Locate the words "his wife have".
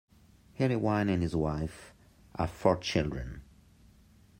1.21-2.49